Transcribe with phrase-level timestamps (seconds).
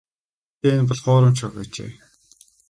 [0.49, 1.89] Гэхдээ энэ бол хуурамч баг байжээ.